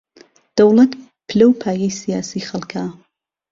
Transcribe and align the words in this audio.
دەوڵەت 0.55 0.91
پلە 1.27 1.45
و 1.47 1.57
پایەی 1.61 1.97
سیاسیی 2.01 2.47
خەڵکە 2.49 2.83